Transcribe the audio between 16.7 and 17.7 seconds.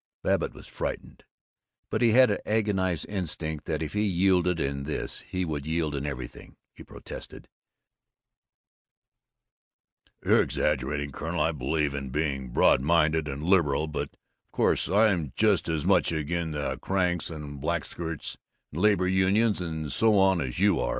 cranks and